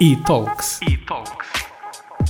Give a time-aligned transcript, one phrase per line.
[0.00, 0.78] E-Talks.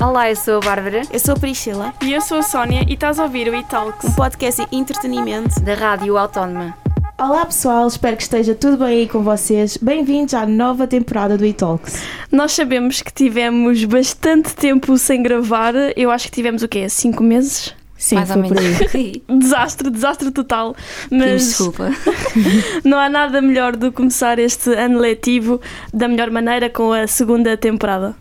[0.00, 2.94] Olá, eu sou a Bárbara, Eu sou a Priscila, E eu sou a Sónia e
[2.94, 4.08] estás a ouvir o e-Talks.
[4.08, 5.60] um podcast de entretenimento.
[5.60, 6.74] da Rádio Autónoma.
[7.18, 9.76] Olá pessoal, espero que esteja tudo bem aí com vocês.
[9.76, 12.02] Bem-vindos à nova temporada do E-Talks.
[12.32, 15.74] Nós sabemos que tivemos bastante tempo sem gravar.
[15.96, 16.88] Eu acho que tivemos o quê?
[16.88, 17.74] Cinco meses?
[17.98, 18.58] Sim, Mais ou menos.
[19.28, 20.74] Desastre, desastre total.
[21.10, 21.90] Mas desculpa.
[22.84, 25.60] não há nada melhor do que começar este ano letivo
[25.92, 28.14] da melhor maneira com a segunda temporada.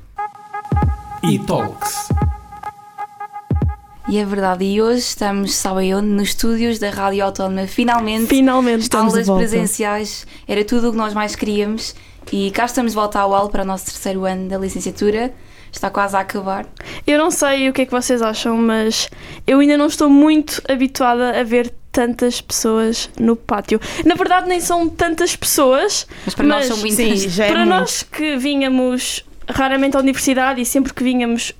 [1.24, 2.10] E-Talks.
[4.10, 6.08] E é verdade, e hoje estamos, sabe onde?
[6.08, 7.68] Nos estúdios da Rádio Autónoma.
[7.68, 9.42] Finalmente, Finalmente Estamos de aulas volta.
[9.42, 11.94] presenciais, era tudo o que nós mais queríamos.
[12.32, 15.34] E cá estamos de volta ao UAL para o nosso terceiro ano da licenciatura.
[15.72, 16.66] Está quase a acabar.
[17.06, 19.10] Eu não sei o que é que vocês acham, mas
[19.46, 23.80] eu ainda não estou muito habituada a ver tantas pessoas no pátio.
[24.06, 27.20] Na verdade, nem são tantas pessoas, Mas para nós Mas, são muitas.
[27.20, 27.80] Sim, já é para muito.
[27.80, 31.54] nós que vínhamos raramente à universidade e sempre que vínhamos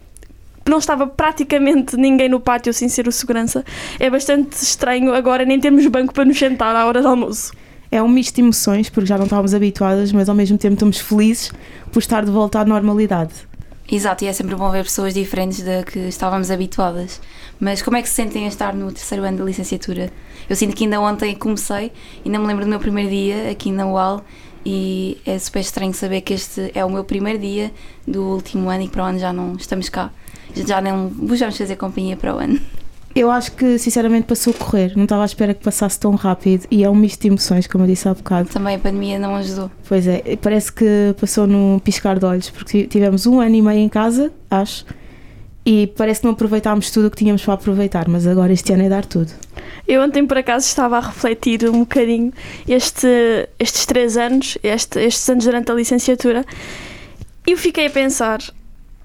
[0.68, 3.64] não estava praticamente ninguém no pátio sem ser o segurança.
[4.00, 7.52] É bastante estranho agora nem termos banco para nos sentar à hora de almoço.
[7.90, 11.00] É um misto de emoções, porque já não estávamos habituadas, mas ao mesmo tempo estamos
[11.00, 11.54] felizes
[11.92, 13.47] por estar de volta à normalidade.
[13.90, 17.22] Exato, e é sempre bom ver pessoas diferentes da que estávamos habituadas.
[17.58, 20.12] Mas como é que se sentem a estar no terceiro ano da licenciatura?
[20.50, 21.94] Eu sinto que ainda ontem comecei,
[22.26, 24.26] ainda me lembro do meu primeiro dia aqui na UAL
[24.66, 27.72] e é super estranho saber que este é o meu primeiro dia
[28.06, 30.12] do último ano e para o ano já não estamos cá.
[30.54, 32.60] Já não vos vamos fazer companhia para o ano.
[33.20, 36.68] Eu acho que sinceramente passou a correr, não estava à espera que passasse tão rápido
[36.70, 38.50] e é um misto de emoções, como eu disse há bocado.
[38.50, 39.72] Também a pandemia não ajudou.
[39.88, 43.80] Pois é, parece que passou num piscar de olhos, porque tivemos um ano e meio
[43.80, 44.86] em casa, acho,
[45.66, 48.84] e parece que não aproveitámos tudo o que tínhamos para aproveitar, mas agora este ano
[48.84, 49.32] é dar tudo.
[49.88, 52.32] Eu ontem por acaso estava a refletir um bocadinho
[52.68, 53.08] este,
[53.58, 56.46] estes três anos, este- estes anos durante a licenciatura,
[57.48, 58.38] e eu fiquei a pensar,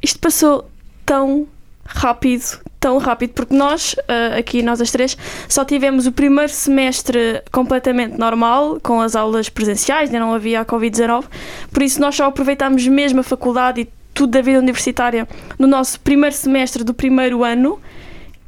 [0.02, 0.68] isto passou
[1.06, 1.46] tão
[1.86, 5.16] rápido, tão rápido, porque nós, ah, aqui nós as três,
[5.48, 10.64] só tivemos o primeiro semestre completamente normal, com as aulas presenciais, ainda não havia a
[10.64, 11.24] Covid-19,
[11.72, 16.00] por isso nós só aproveitámos mesmo a faculdade e tudo da vida universitária no nosso
[16.00, 17.80] primeiro semestre do primeiro ano,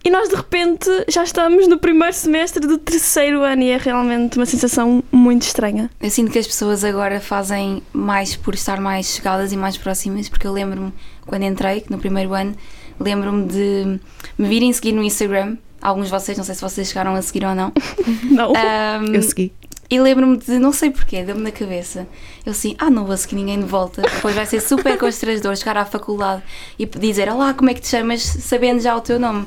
[0.03, 4.37] e nós de repente já estamos no primeiro semestre do terceiro ano e é realmente
[4.37, 5.89] uma sensação muito estranha.
[6.03, 10.29] Eu sinto que as pessoas agora fazem mais por estar mais chegadas e mais próximas,
[10.29, 10.93] porque eu lembro-me
[11.25, 12.55] quando entrei, no primeiro ano,
[12.99, 14.01] lembro-me de
[14.39, 15.57] me virem seguir no Instagram.
[15.81, 17.73] Alguns de vocês, não sei se vocês chegaram a seguir ou não.
[18.31, 18.53] Não.
[18.57, 19.53] Ahm, Eu segui.
[19.91, 22.07] e lembro-me de, não sei porquê, deu-me na cabeça.
[22.45, 24.01] Eu assim, ah, não vou seguir ninguém de volta.
[24.01, 26.43] Depois vai ser super constrangedor chegar à faculdade
[26.79, 29.47] e dizer, olá, como é que te chamas, sabendo já o teu nome.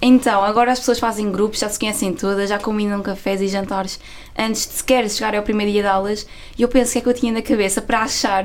[0.00, 3.98] Então, agora as pessoas fazem grupos, já se conhecem todas, já combinam cafés e jantares
[4.38, 6.26] antes de sequer chegar ao primeiro dia de aulas.
[6.58, 8.44] E eu penso o que é que eu tinha na cabeça para achar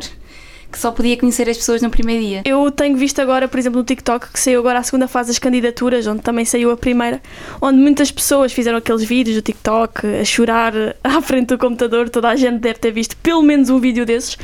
[0.71, 2.41] que só podia conhecer as pessoas no primeiro dia.
[2.45, 5.39] Eu tenho visto agora, por exemplo, no TikTok, que saiu agora a segunda fase das
[5.39, 7.21] candidaturas, onde também saiu a primeira,
[7.61, 10.73] onde muitas pessoas fizeram aqueles vídeos do TikTok a chorar
[11.03, 12.09] à frente do computador.
[12.09, 14.37] Toda a gente deve ter visto pelo menos um vídeo desses.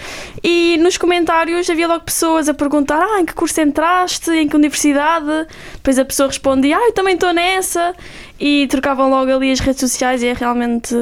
[0.43, 4.31] E nos comentários havia logo pessoas a perguntar: ah, em que curso entraste?
[4.31, 5.47] Em que universidade?
[5.73, 7.95] Depois a pessoa respondia: ah, eu também estou nessa.
[8.39, 10.95] E trocavam logo ali as redes sociais e é realmente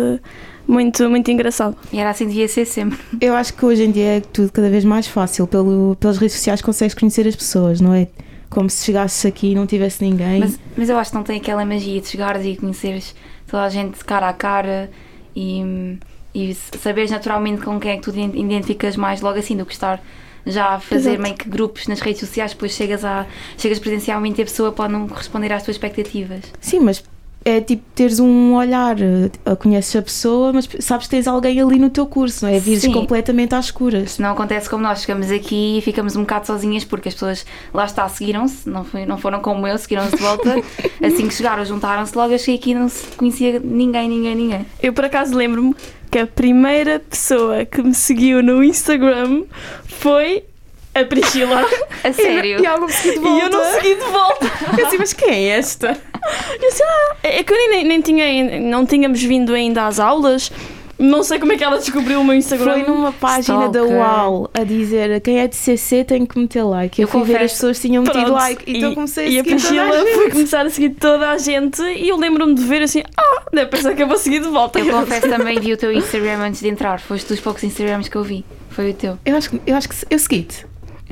[0.68, 1.76] muito, muito engraçado.
[1.92, 2.98] E era assim que devia ser sempre.
[3.22, 5.48] Eu acho que hoje em dia é tudo cada vez mais fácil.
[5.48, 8.08] Pelo, pelas redes sociais consegues conhecer as pessoas, não é?
[8.50, 10.40] Como se chegasses aqui e não tivesse ninguém.
[10.40, 13.16] Mas, mas eu acho que não tem aquela magia de chegares e conheceres
[13.48, 14.90] toda a gente de cara a cara
[15.36, 15.98] e,
[16.34, 20.02] e saberes naturalmente com quem é que tu identificas mais logo assim do que estar
[20.46, 21.24] já a fazer Exato.
[21.24, 23.26] meio que grupos nas redes sociais, depois chegas, a,
[23.58, 26.42] chegas presencialmente e a pessoa pode não corresponder às tuas expectativas.
[26.62, 27.04] Sim, mas
[27.48, 31.78] é tipo teres um olhar, eh, conheces a pessoa, mas sabes que tens alguém ali
[31.78, 32.58] no teu curso, não é?
[32.58, 32.92] Vires Sim.
[32.92, 34.14] completamente às escuras.
[34.14, 37.46] Se não acontece como nós, chegamos aqui e ficamos um bocado sozinhas porque as pessoas
[37.72, 40.56] lá está, seguiram-se, não, foi, não foram como eu, seguiram-se de volta.
[41.06, 44.66] assim que chegaram, juntaram-se logo, eu cheguei aqui e não se conhecia ninguém, ninguém, ninguém.
[44.82, 45.76] Eu por acaso lembro-me
[46.10, 49.44] que a primeira pessoa que me seguiu no Instagram
[49.86, 50.46] foi
[50.96, 51.66] a Priscila.
[52.04, 52.62] A sério.
[52.62, 53.46] E algo segui de e volta.
[53.46, 54.52] eu não segui de volta.
[54.78, 55.98] Eu assim, mas quem é esta?
[56.60, 60.52] Eu disse, ah, é que eu nem, nem tinha, não tínhamos vindo ainda às aulas.
[60.98, 62.72] Não sei como é que ela descobriu o meu Instagram.
[62.72, 63.98] Foi numa página da Stalker.
[63.98, 67.02] UAL a dizer quem é de CC tem que meter like.
[67.02, 67.44] Eu, Eu fui ver confesso.
[67.46, 68.32] as pessoas tinham metido Pronto.
[68.38, 68.64] like.
[68.66, 70.14] Então e, comecei a e a seguir Priscila a gente.
[70.16, 73.70] foi começar a seguir toda a gente e eu lembro-me de ver assim, ah, deve
[73.72, 74.80] pensar que eu vou seguir de volta.
[74.80, 76.98] Eu confesso também vi o teu Instagram antes de entrar.
[77.02, 78.46] Foste dos poucos Instagrams que eu vi.
[78.70, 79.20] Foi o teu.
[79.26, 80.66] Eu acho, que- eu acho que eu segui-te.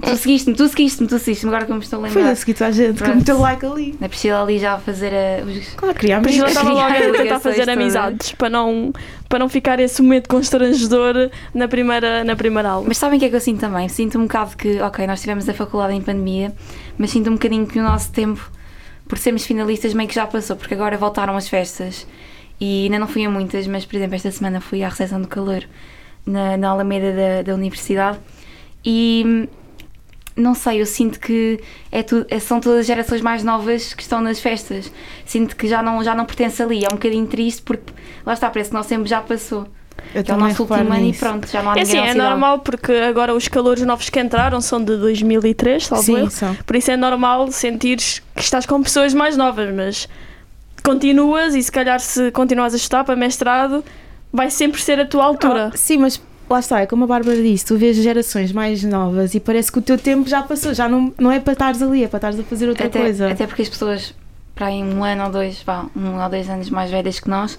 [0.05, 2.31] Tu seguiste-me, tu seguiste-me, tu seguiste-me, agora que eu me estou a Foi lembrar.
[2.31, 3.17] a seguir toda a gente que Pronto.
[3.17, 3.95] meteu like ali.
[3.99, 5.67] Na Priscila ali já a fazer a, os.
[5.75, 6.37] Claro, queria amigos.
[6.37, 8.91] ela estava logo a tentar fazer amizades para não,
[9.29, 12.85] para não ficar esse momento constrangedor na primeira, na primeira aula.
[12.87, 13.87] Mas sabem o que é que eu sinto também?
[13.87, 16.53] Sinto um bocado que, ok, nós tivemos a faculdade em pandemia,
[16.97, 18.51] mas sinto um bocadinho que o nosso tempo,
[19.07, 22.05] por sermos finalistas, meio que já passou, porque agora voltaram as festas
[22.59, 25.27] e ainda não fui a muitas, mas por exemplo, esta semana fui à recepção do
[25.29, 25.63] calor
[26.25, 28.19] na, na Alameda da, da Universidade
[28.85, 29.47] e
[30.35, 31.59] não sei, eu sinto que
[31.91, 34.91] é tudo, é- são todas as gerações mais novas que estão nas festas.
[35.25, 36.83] Sinto que já não, já não pertence ali.
[36.83, 37.93] É um bocadinho triste porque
[38.25, 39.67] lá está, parece que o nosso tempo já passou.
[40.13, 42.09] Eu Que é o nosso último ano e pronto, já não há É ninguém assim,
[42.09, 42.29] é cidade.
[42.29, 46.55] normal porque agora os calores novos que entraram são de 2003, salvo Sim, são.
[46.65, 50.09] Por isso é normal sentires que estás com pessoas mais novas, mas
[50.83, 53.83] continuas e se calhar se continuas a estudar para mestrado,
[54.31, 55.71] vai sempre ser a tua altura.
[55.73, 59.33] Ah, sim, mas lá está, é como a Bárbara disse, tu vês gerações mais novas
[59.33, 62.03] e parece que o teu tempo já passou, já não, não é para estares ali,
[62.03, 63.31] é para estares a fazer outra até, coisa.
[63.31, 64.13] Até porque as pessoas,
[64.53, 67.57] para aí um ano ou dois, vá, um ou dois anos mais velhas que nós,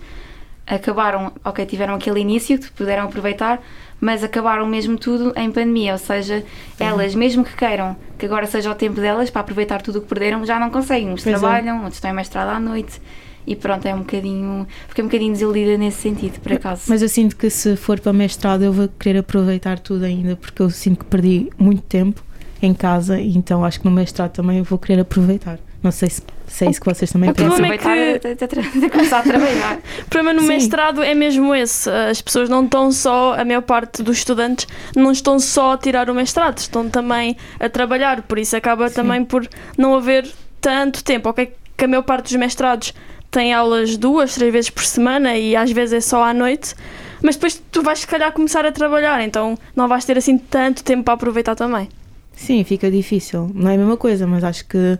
[0.66, 3.60] acabaram, ok, tiveram aquele início que puderam aproveitar,
[4.00, 6.44] mas acabaram mesmo tudo em pandemia, ou seja,
[6.78, 10.08] elas, mesmo que queiram que agora seja o tempo delas para aproveitar tudo o que
[10.08, 11.10] perderam, já não conseguem.
[11.10, 11.38] Uns Pois é.
[11.38, 13.00] trabalham, outros estão em mestrado à noite
[13.46, 14.66] e pronto, é um bocadinho.
[14.88, 16.82] Fiquei um bocadinho desiludida nesse sentido, por acaso.
[16.88, 20.62] Mas eu sinto que se for para mestrado eu vou querer aproveitar tudo ainda, porque
[20.62, 22.22] eu sinto que perdi muito tempo
[22.62, 25.58] em casa, então acho que no mestrado também eu vou querer aproveitar.
[25.82, 27.90] Não sei se, se é isso que vocês também O problema pensam.
[27.92, 29.78] é aproveitar até, até- até começar a trabalhar.
[30.00, 30.48] O problema no Sim.
[30.48, 31.90] mestrado é mesmo esse.
[31.90, 34.66] As pessoas não estão só, a maior parte dos estudantes,
[34.96, 38.22] não estão só a tirar o mestrado, estão também a trabalhar.
[38.22, 38.94] Por isso acaba Sim.
[38.94, 40.26] também por não haver
[40.58, 41.28] tanto tempo.
[41.28, 42.94] Ok, que a maior parte dos mestrados
[43.34, 46.72] tem aulas duas, três vezes por semana e às vezes é só à noite.
[47.20, 50.84] Mas depois tu vais se calhar começar a trabalhar, então não vais ter assim tanto
[50.84, 51.88] tempo para aproveitar também.
[52.32, 53.50] Sim, fica difícil.
[53.52, 54.96] Não é a mesma coisa, mas acho que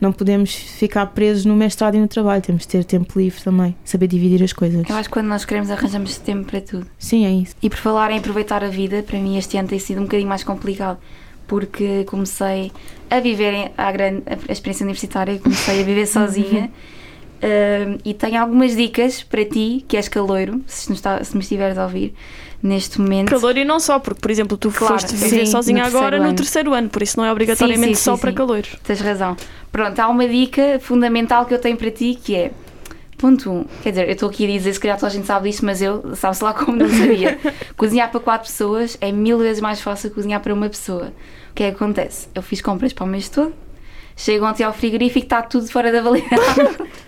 [0.00, 3.76] não podemos ficar presos no mestrado e no trabalho, temos de ter tempo livre também,
[3.84, 4.82] saber dividir as coisas.
[4.88, 6.88] Eu acho que quando nós queremos arranjamos tempo para tudo.
[6.98, 7.54] Sim, é isso.
[7.62, 10.28] E por falar em aproveitar a vida, para mim este ano tem sido um bocadinho
[10.28, 10.98] mais complicado,
[11.46, 12.72] porque comecei
[13.08, 16.68] a viver a, grande, a experiência universitária, comecei a viver sozinha.
[17.42, 21.76] Um, e tenho algumas dicas para ti, que és caloiro, se, está- se me estiveres
[21.76, 22.14] a ouvir
[22.62, 23.28] neste momento.
[23.28, 26.10] Calor e não só, porque, por exemplo, tu Claro, foste viver sim, sozinha no agora
[26.16, 28.36] terceiro no terceiro ano, por isso não é obrigatoriamente sim, só sim, para sim.
[28.36, 28.62] calor.
[28.82, 29.36] Tens razão.
[29.70, 32.50] Pronto, há uma dica fundamental que eu tenho para ti que é.
[33.18, 33.54] Ponto 1.
[33.54, 35.64] Um, quer dizer, eu estou aqui a dizer, se calhar toda a gente sabe disto,
[35.64, 37.38] mas eu, sabe-se lá como não sabia.
[37.76, 41.12] cozinhar para 4 pessoas é mil vezes mais fácil que cozinhar para uma pessoa.
[41.50, 42.28] O que é que acontece?
[42.34, 43.54] Eu fiz compras para o mês todo,
[44.16, 46.42] chego ontem ao frigorífico, está tudo fora da validade.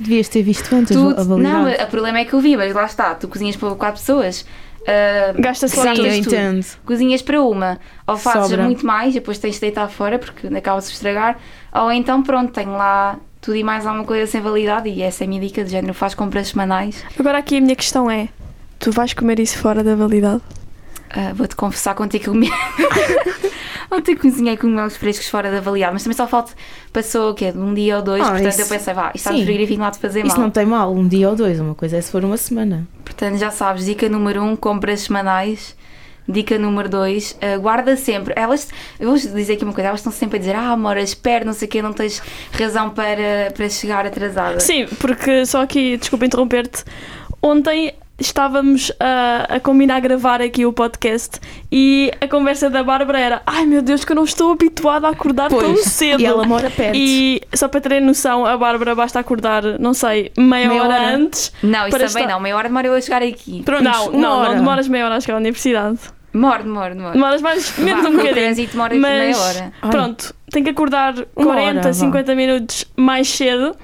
[0.00, 1.18] Devias ter visto antes tudo.
[1.20, 1.78] a validade.
[1.78, 4.46] Não, o problema é que eu vi, mas lá está, tu cozinhas para 4 pessoas.
[4.86, 6.06] ah, Gasta-se lá tudo.
[6.06, 6.64] entendo.
[6.84, 8.64] cozinhas para uma, ou fazes Sobra.
[8.64, 11.38] muito mais e depois tens de deitar fora porque acaba-se de estragar,
[11.74, 15.26] ou então pronto, tenho lá tudo e mais alguma coisa sem validade e essa é
[15.26, 17.04] a minha dica de género, faz compras semanais.
[17.18, 18.28] Agora aqui a minha questão é:
[18.78, 20.42] tu vais comer isso fora da validade?
[21.10, 22.50] Ah, Vou-te confessar que ontem que comi.
[23.90, 26.52] ontem cozinhei cogumelos frescos fora da validade, mas também só falta,
[26.92, 27.52] passou o quê?
[27.52, 29.38] De um dia ou dois, Ah, portanto isso- eu pensei, vá, isto está Sim.
[29.38, 30.44] no frigorífico, não há de fazer Isso mal.
[30.46, 32.86] não tem mal, um dia ou dois, uma coisa é se for uma semana.
[33.04, 35.76] Portanto, já sabes, dica número um, compras semanais.
[36.28, 38.34] Dica número dois, ah, guarda sempre.
[38.36, 38.68] Elas,
[38.98, 41.52] eu vou dizer aqui uma coisa, elas estão sempre a dizer, ah, Mora, espera, não
[41.52, 42.20] sei o quê, não tens
[42.50, 44.58] razão para, para chegar atrasada.
[44.58, 46.82] Sim, porque só aqui, desculpa interromper-te,
[47.40, 51.38] ontem estávamos a, a combinar gravar aqui o podcast
[51.70, 55.10] e a conversa da Bárbara era: Ai meu Deus, que eu não estou habituada a
[55.10, 56.20] acordar tão cedo.
[56.20, 56.96] E ela mora perto.
[56.96, 61.14] E só para terem noção, a Bárbara basta acordar, não sei, meia, Meia hora, hora.
[61.16, 61.52] antes.
[61.62, 63.62] Não, isso Para também estar- não, meia hora demora eu a chegar aqui.
[63.64, 64.48] Pronto, não, não, hora.
[64.50, 65.98] não demoras meia hora a chegar à universidade.
[66.32, 67.12] Demora, demora, demora.
[67.14, 68.34] Demoras mais, menos Vá, um o bocadinho.
[68.34, 69.72] trânsito demora aqui Mas meia hora.
[69.90, 71.92] Pronto, tem que acordar Uma 40, hora, vá.
[71.94, 73.74] 50 minutos mais cedo.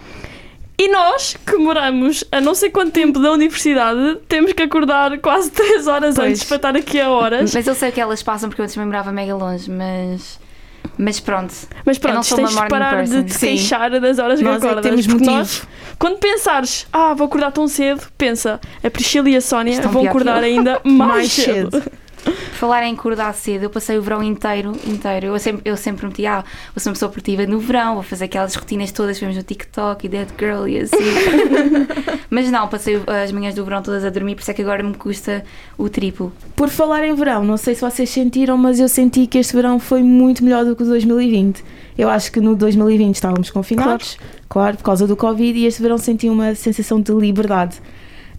[0.78, 5.50] E nós, que moramos a não sei quanto tempo da universidade, temos que acordar quase
[5.52, 6.28] 3 horas Pois.
[6.28, 7.54] antes para estar aqui a horas.
[7.54, 10.40] Mas eu sei o que elas passam porque eu antes me lembrava mega longe, mas.
[10.98, 11.54] Mas pronto.
[11.86, 13.22] Mas Eu não pronto, sou tens uma de parar de person.
[13.24, 13.46] te Sim.
[13.46, 14.84] queixar das horas que Nós é que acordas.
[14.90, 15.36] temos porque motivo.
[15.38, 15.62] nós,
[15.98, 20.02] quando pensares, ah, vou acordar tão cedo, pensa, a Priscila e a Sónia Estão vão
[20.02, 21.70] que acordar ainda mais, Mais cedo.
[21.80, 21.92] cedo.
[22.52, 25.26] Falar em acordar cedo, eu passei o verão inteiro, inteiro.
[25.26, 28.26] Eu sempre, eu sempre prometi, ah, vou ser uma pessoa produtiva no verão, vou fazer
[28.26, 30.96] aquelas rotinas todas vemos no TikTok e Dead Girl e assim.
[32.30, 34.82] Mas não, passei as manhãs do verão todas a dormir, por isso é que agora
[34.82, 35.44] me custa
[35.76, 36.32] o triplo.
[36.54, 39.78] Por falar em verão, não sei se vocês sentiram, mas eu senti que este verão
[39.78, 41.62] foi muito melhor do que o 2020.
[41.98, 44.16] Eu acho que no 2020 estávamos confinados,
[44.48, 47.80] claro, por causa do Covid, e este verão senti uma sensação de liberdade.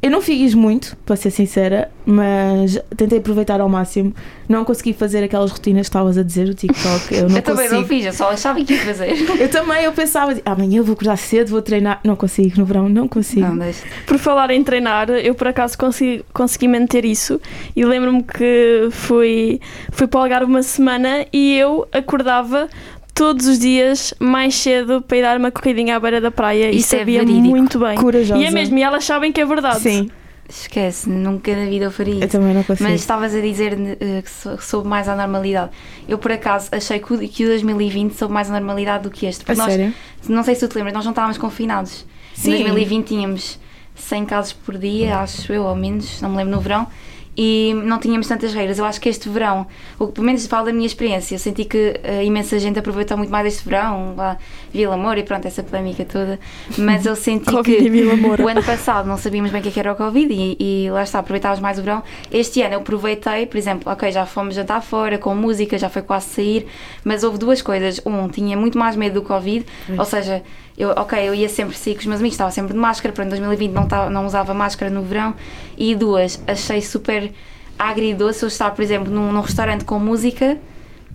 [0.03, 4.13] Eu não fiz muito, para ser sincera, mas tentei aproveitar ao máximo.
[4.49, 7.15] Não consegui fazer aquelas rotinas que estavas a dizer, o TikTok.
[7.15, 7.81] Eu não eu também consigo.
[7.81, 9.13] não fiz, eu só achava que ia fazer.
[9.39, 12.01] Eu também, eu pensava, amanhã eu vou acordar cedo, vou treinar.
[12.03, 13.47] Não consigo, no verão não consigo.
[13.47, 13.83] Não, deixa.
[14.05, 17.39] Por falar em treinar, eu por acaso consegui, consegui manter isso
[17.73, 22.67] e lembro-me que fui, fui para o Algarve uma semana e eu acordava
[23.13, 26.93] todos os dias mais cedo para ir dar uma corridinha à beira da praia Isso
[26.93, 27.47] e é sabia verídico.
[27.47, 27.95] muito bem.
[27.97, 28.39] Corajosa.
[28.41, 29.79] E é mesmo, e elas sabem que é verdade.
[29.79, 30.09] Sim,
[30.49, 32.27] Esquece, nunca na vida eu faria eu isso.
[32.27, 32.87] também não consigo.
[32.89, 35.71] Mas estavas a dizer eh, que sou- que soube mais à normalidade.
[36.07, 39.25] Eu, por acaso, achei que o, que o 2020 soube mais à normalidade do que
[39.25, 39.49] este.
[39.49, 39.93] a nós, sério?
[40.27, 42.05] não sei se tu te lembras, nós não estávamos confinados.
[42.33, 42.55] Sim.
[42.55, 43.59] Em 2020 tínhamos
[43.95, 46.87] 100 casos por dia, acho eu, ou menos, não me lembro no verão,
[47.35, 48.77] e não tínhamos tantas regras.
[48.77, 49.65] Eu acho que este verão,
[49.97, 53.17] o que pelo menos falo da minha experiência, eu senti que eh, imensa gente aproveitou
[53.17, 54.37] muito mais este verão, lá,
[54.71, 56.39] Vila Amor e pronto, essa polémica toda.
[56.77, 58.43] Mas eu senti que Moura.
[58.43, 60.91] o ano passado não sabíamos bem o que é que era o Covid e, e
[60.91, 62.03] lá está, aproveitávamos mais o verão.
[62.31, 66.01] Este ano eu aproveitei, por exemplo, ok, já fomos jantar fora, com música, já foi
[66.01, 66.67] quase sair,
[67.03, 67.99] mas houve duas coisas.
[68.05, 69.65] Um, tinha muito mais medo do Covid,
[69.97, 70.43] ou seja,
[70.77, 73.25] eu, ok, eu ia sempre sair com os meus amigos, estava sempre de máscara, para
[73.25, 75.35] em 2020 não, estava, não usava máscara no verão.
[75.77, 77.31] E duas, achei super
[77.77, 80.57] agridoce eu estar, por exemplo, num, num restaurante com música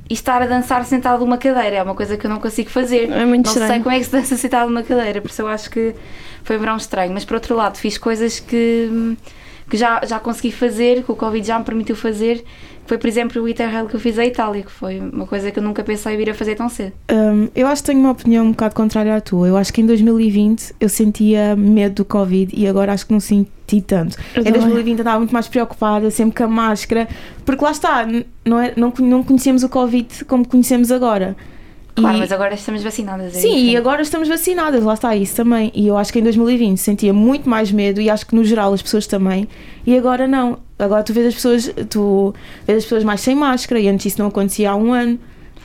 [0.09, 1.77] e estar a dançar sentado numa cadeira.
[1.77, 3.11] É uma coisa que eu não consigo fazer.
[3.11, 3.83] É muito não sei estranho.
[3.83, 5.95] como é que se dança sentado numa cadeira, por isso eu acho que
[6.45, 7.13] foi um verão estranho.
[7.13, 9.17] Mas por outro lado, fiz coisas que,
[9.69, 12.45] que já, já consegui fazer, que o Covid já me permitiu fazer.
[12.87, 15.59] Foi, por exemplo, o Interrail que eu fiz à Itália, que foi uma coisa que
[15.59, 16.93] eu nunca pensei vir a fazer tão cedo.
[17.13, 19.47] Hum, eu acho que tenho uma opinião um bocado contrária à tua.
[19.47, 23.21] Eu acho que em 2020 eu sentia medo do Covid e agora acho que não
[23.21, 24.17] senti tanto.
[24.35, 24.61] Eu em também.
[24.61, 27.07] 2020 eu estava muito mais preocupada, sempre com a máscara,
[27.45, 28.09] porque lá está,
[28.43, 31.37] não, é, não, não conhecemos o Covid como conhecemos agora.
[32.01, 33.37] Claro, E- mas agora estamos vacinadas.
[33.37, 35.71] é Sim, e agora estamos vacinadas, lá está isso também.
[35.75, 38.73] E eu acho que em 2020 sentia muito mais medo e acho que no geral
[38.73, 39.49] as pessoas também.
[39.87, 40.59] E agora não.
[40.79, 42.35] Agora tu vês as pessoas, tu
[42.67, 45.19] vês as pessoas mais sem máscara e antes isso não acontecia há um ano.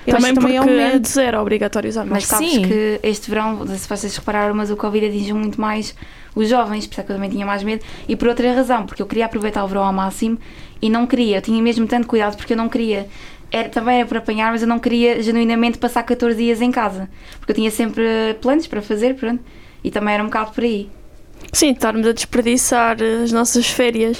[0.06, 0.96] Eu também também porque é um medo.
[0.98, 2.64] antes era obrigatório usar Mas sabes Sim.
[2.64, 5.96] que este verão, se vocês repararam, mas o Covid atingiu muito mais
[6.36, 7.86] os jovens, por isso é que eu também tinha mais medo.
[8.06, 10.38] E por outra razão, porque eu queria aproveitar o verão ao máximo
[10.82, 13.08] e não queria, eu tinha mesmo tanto cuidado porque eu não queria.
[13.54, 17.08] Era, também era por apanhar, mas eu não queria genuinamente passar 14 dias em casa.
[17.38, 18.04] Porque eu tinha sempre
[18.42, 19.44] planos para fazer, pronto.
[19.84, 20.90] E também era um bocado por aí.
[21.52, 24.20] Sim, estarmos a desperdiçar as nossas férias.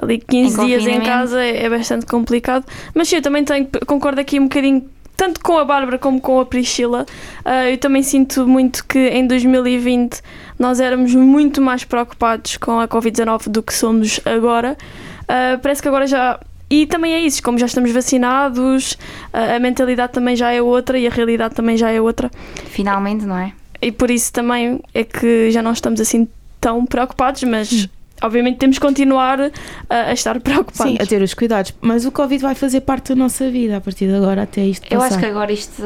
[0.00, 2.64] Ali 15 Em dias em casa é, é bastante complicado.
[2.94, 6.38] Mas sim, eu também tenho, concordo aqui um bocadinho, tanto com a Bárbara como com
[6.38, 7.04] a Priscila.
[7.44, 10.22] Ah, eu também sinto muito que em 2020
[10.58, 14.78] nós éramos muito mais preocupados com a Covid-19 do que somos agora.
[15.26, 16.38] Ah, parece que agora já.
[16.70, 18.96] E também é isso, como já estamos vacinados,
[19.32, 22.30] a a mentalidade também já é outra e a realidade também já é outra.
[22.66, 23.52] Finalmente, não é?
[23.82, 26.28] E por isso também é que já não estamos assim
[26.60, 27.88] tão preocupados, mas
[28.22, 29.50] obviamente temos que continuar a,
[29.88, 30.92] a estar preocupados.
[30.92, 31.74] Sim, a ter os cuidados.
[31.80, 34.86] Mas o Covid vai fazer parte da nossa vida a partir de agora até isto
[34.90, 35.14] Eu passar.
[35.14, 35.82] acho que agora isto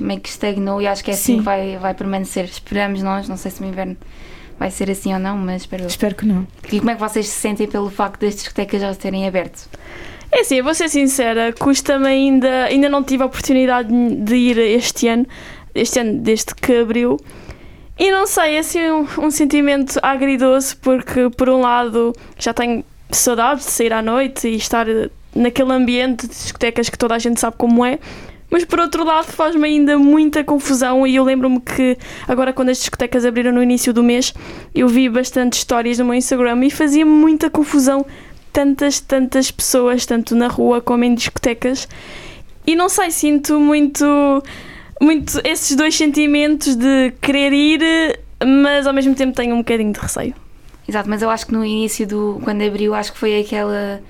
[0.00, 1.38] meio que estagnou e acho que é assim Sim.
[1.38, 2.44] que vai, vai permanecer.
[2.44, 3.96] Esperamos nós, não sei se no inverno
[4.62, 5.84] vai ser assim ou não, mas espero.
[5.86, 6.46] Espero que não.
[6.70, 9.68] E como é que vocês se sentem pelo facto das discotecas já terem aberto?
[10.30, 14.58] É assim, eu vou ser sincera, custa-me ainda, ainda não tive a oportunidade de ir
[14.58, 15.26] este ano,
[15.74, 17.18] este ano desde que abriu.
[17.98, 22.84] E não sei, é assim um, um sentimento agridoce, porque por um lado já tenho
[23.10, 24.86] saudades de sair à noite e estar
[25.34, 27.98] naquele ambiente de discotecas que toda a gente sabe como é,
[28.52, 31.96] mas por outro lado faz-me ainda muita confusão e eu lembro-me que
[32.28, 34.32] agora quando as discotecas abriram no início do mês,
[34.74, 38.04] eu vi bastante histórias no meu Instagram e fazia muita confusão
[38.52, 41.88] tantas, tantas pessoas, tanto na rua como em discotecas.
[42.66, 44.04] E não sei, sinto muito,
[45.00, 47.80] muito esses dois sentimentos de querer ir,
[48.44, 50.34] mas ao mesmo tempo tenho um bocadinho de receio.
[50.86, 52.40] Exato, mas eu acho que no início do.
[52.44, 54.02] quando abriu, acho que foi aquela.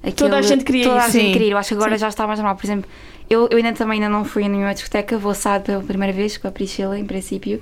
[0.00, 1.50] aquele- Toda a gente queria toda ir, a gente queria ir.
[1.50, 1.98] Eu acho que agora Sim.
[2.00, 2.56] já está mais normal.
[2.56, 2.90] Por exemplo,
[3.32, 6.36] eu, eu ainda também ainda não fui a nenhuma discoteca, vou sábado pela primeira vez
[6.36, 7.60] com a Priscila, em princípio.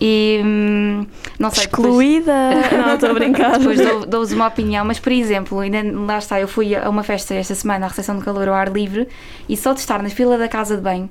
[0.00, 1.06] E hum,
[1.38, 1.64] não sei.
[1.66, 2.32] depois- Excluída!
[2.84, 3.58] não, estou a brincar.
[3.58, 7.02] Depois dou- dou-vos uma opinião, mas por exemplo, ainda lá está, eu fui a uma
[7.04, 9.06] festa esta semana, a recepção de calor ao ar livre,
[9.48, 11.08] e só de estar na fila da casa de banho,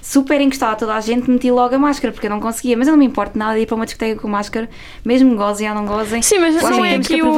[0.00, 2.86] super encostada a toda a gente, meti logo a máscara, porque eu não conseguia, mas
[2.86, 4.70] eu não me importo nada de ir para uma discoteca com máscara,
[5.04, 6.22] mesmo gozem ou não gozem.
[6.22, 7.34] Sim, mas não é que que o.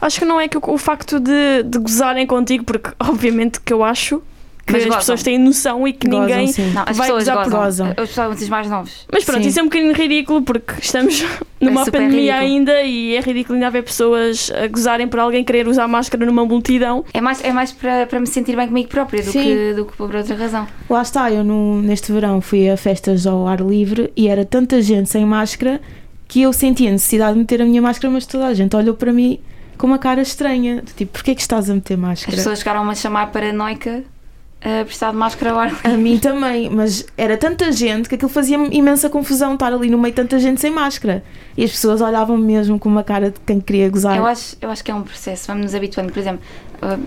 [0.00, 3.72] Acho que não é que o, o facto de, de gozarem contigo, porque obviamente que
[3.72, 4.22] eu acho
[4.66, 4.98] que Mas as gozam.
[5.00, 6.46] pessoas têm noção e que Gozam, ninguém.
[6.46, 6.70] sim.
[6.72, 7.86] Não, as Vai pessoas gozam, gozam.
[7.96, 9.06] as pessoas mais novos.
[9.12, 9.48] Mas pronto, Sim.
[9.48, 11.24] isso é um bocadinho ridículo porque estamos
[11.60, 12.56] numa super pandemia ridículo.
[12.58, 16.44] ainda e é ridículo ainda haver pessoas a gozarem por alguém querer usar máscara numa
[16.44, 17.04] multidão.
[17.12, 19.42] É mais, é mais para, para me sentir bem comigo própria do Sim.
[19.42, 20.66] que, do que por outra razão.
[20.88, 24.80] Lá está, eu no- neste verão fui a festas ao ar livre e era tanta
[24.80, 25.80] gente sem máscara
[26.28, 28.94] que eu senti a necessidade de meter a minha máscara, mas toda a gente olhou
[28.94, 29.38] para mim
[29.76, 30.82] com uma cara estranha.
[30.96, 32.36] Tipo, porquê que estás a meter As máscara?
[32.36, 34.02] pessoas chegaram a chamar paranoica
[34.64, 35.76] a precisar de máscara agora.
[35.82, 39.98] A mim também, mas era tanta gente que aquilo fazia imensa confusão estar ali no
[39.98, 41.24] meio de tanta gente sem máscara.
[41.56, 44.16] E as pessoas olhavam mesmo com uma cara de quem queria gozar.
[44.16, 46.12] Eu acho, eu acho que é um processo, vamos nos habituando.
[46.12, 46.40] Por exemplo,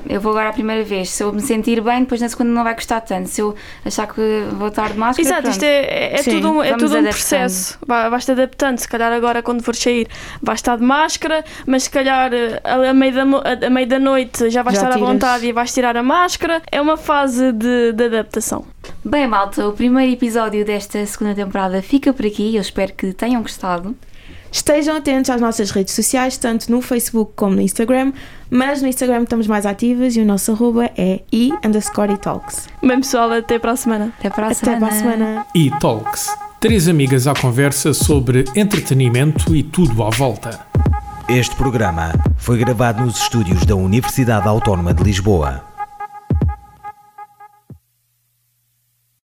[0.07, 2.63] eu vou agora a primeira vez, se eu me sentir bem, depois na segunda não
[2.63, 3.27] vai custar tanto.
[3.29, 3.53] Se eu
[3.83, 4.21] achar que
[4.53, 5.53] vou estar de máscara, Exato, pronto.
[5.53, 7.77] isto é, é, é Sim, tudo um, é tudo um processo.
[7.85, 8.77] Vai- Vais-te adaptando.
[8.79, 10.07] Se calhar agora, quando for sair,
[10.41, 13.87] vais estar de máscara, mas se calhar eh, a, a meio da, a, a meio
[13.87, 15.09] da noite já vais Já estar à tiras.
[15.13, 16.61] vontade e vais tirar a máscara.
[16.71, 18.65] É uma fase de, de adaptação.
[19.03, 22.55] Bem, malta, o primeiro episódio desta segunda temporada fica por aqui.
[22.55, 23.95] Eu espero que tenham gostado.
[24.55, 28.13] Estejam atentos às nossas redes sociais, tanto no Facebook como no Instagram,
[28.49, 32.69] mas no Instagram estamos mais ativas e o nosso arroba é i underscore e talks.
[32.81, 34.13] Bem, pessoal, até para a semana.
[34.17, 34.79] Até para a Até semana.
[34.79, 35.45] para a semana.
[35.53, 36.29] e Talks.
[36.61, 40.57] Três amigas à conversa sobre entretenimento e tudo à volta.
[41.27, 45.74] Este programa foi gravado nos estúdios da Universidade Autónoma de Lisboa.